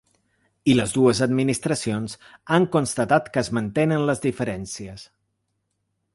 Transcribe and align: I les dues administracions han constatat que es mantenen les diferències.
I 0.71 0.73
les 0.77 0.93
dues 0.95 1.19
administracions 1.25 2.15
han 2.57 2.65
constatat 2.77 3.29
que 3.37 3.43
es 3.45 3.53
mantenen 3.59 4.09
les 4.09 4.27
diferències. 4.27 5.07